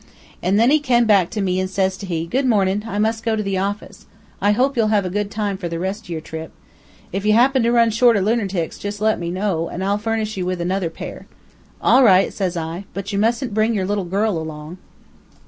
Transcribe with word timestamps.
An' 0.41 0.55
then 0.55 0.71
he 0.71 0.79
come 0.79 1.05
back 1.05 1.29
to 1.29 1.41
me 1.41 1.59
an' 1.59 1.67
says 1.67 2.01
he, 2.01 2.25
'Good 2.25 2.47
mornin', 2.47 2.85
I 2.87 2.97
must 2.97 3.23
go 3.23 3.35
to 3.35 3.43
the 3.43 3.59
office. 3.59 4.07
I 4.41 4.51
hope 4.51 4.75
you'll 4.75 4.87
have 4.87 5.05
a 5.05 5.11
good 5.11 5.29
time 5.29 5.57
for 5.57 5.69
the 5.69 5.77
rest 5.77 6.05
of 6.05 6.09
your 6.09 6.21
trip. 6.21 6.51
If 7.13 7.23
you 7.23 7.33
happen 7.33 7.61
to 7.61 7.71
run 7.71 7.91
short 7.91 8.17
o' 8.17 8.21
lunertics, 8.23 8.79
jus' 8.79 8.99
let 8.99 9.19
me 9.19 9.29
know, 9.29 9.67
and 9.69 9.83
I'll 9.83 9.99
furnish 9.99 10.37
you 10.37 10.45
with 10.47 10.59
another 10.59 10.89
pair.' 10.89 11.27
'All 11.83 12.01
right,' 12.03 12.33
says 12.33 12.57
I; 12.57 12.85
'but 12.95 13.13
you 13.13 13.19
mustn't 13.19 13.53
bring 13.53 13.75
your 13.75 13.85
little 13.85 14.05
girl 14.05 14.39
along.' 14.39 14.79